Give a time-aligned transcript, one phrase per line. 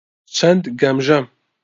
[0.35, 1.25] چەند گەمژەم!